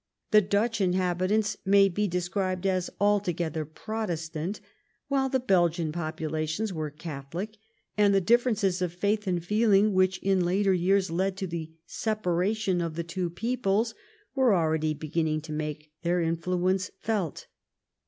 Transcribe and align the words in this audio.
The 0.31 0.41
Dutch 0.41 0.81
inhabitants 0.81 1.57
may 1.63 1.87
be 1.87 2.07
described 2.07 2.65
as 2.65 2.89
altogether 2.99 3.65
Prot 3.65 4.09
estant, 4.09 4.59
while 5.09 5.29
the 5.29 5.39
Belgian 5.39 5.91
populations 5.91 6.73
were 6.73 6.89
Catholic, 6.89 7.55
and 7.99 8.11
the 8.11 8.19
differences 8.19 8.81
of 8.81 8.93
faith 8.93 9.27
and 9.27 9.45
feeling 9.45 9.93
which 9.93 10.17
in 10.23 10.43
later 10.43 10.73
years 10.73 11.11
led 11.11 11.37
to 11.37 11.45
the 11.45 11.73
separation 11.85 12.81
of 12.81 12.95
the 12.95 13.03
two 13.03 13.29
peoples 13.29 13.93
were 14.33 14.55
already 14.55 14.95
beginning 14.95 15.39
to 15.41 15.51
make 15.51 15.91
their 16.01 16.19
influence 16.19 16.89
evident. 17.03 17.45